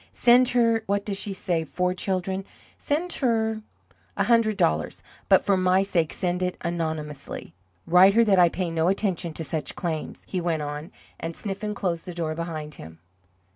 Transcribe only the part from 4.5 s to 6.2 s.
dollars. But, for my sake,